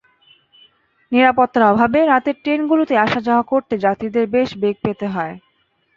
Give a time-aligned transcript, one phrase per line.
[1.11, 5.35] নিরাপত্তার অভাবে রাতের ট্রেনগুলোতে আসা-যাওয়া করতে যাত্রীদের বেশ বেগ পেতে হয়।